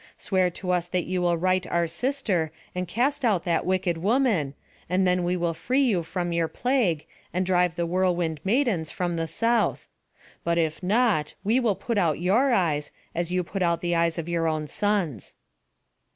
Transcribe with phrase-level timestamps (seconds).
[0.17, 4.55] Swear to us that you will right our sister, and cast out that wicked woman;
[4.89, 9.15] and then we will free you from your plague, and drive the whirlwind maidens from
[9.15, 9.87] the south;
[10.43, 14.17] but if not, we will put out your eyes, as you put out the eyes
[14.17, 15.35] of your own sons."